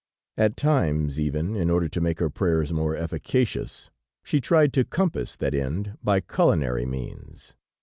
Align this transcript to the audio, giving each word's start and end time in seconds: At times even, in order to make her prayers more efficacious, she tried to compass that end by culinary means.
At 0.35 0.57
times 0.57 1.19
even, 1.19 1.55
in 1.55 1.69
order 1.69 1.87
to 1.87 2.01
make 2.01 2.17
her 2.17 2.31
prayers 2.31 2.73
more 2.73 2.95
efficacious, 2.95 3.91
she 4.23 4.41
tried 4.41 4.73
to 4.73 4.83
compass 4.83 5.35
that 5.35 5.53
end 5.53 5.95
by 6.03 6.21
culinary 6.21 6.87
means. 6.87 7.55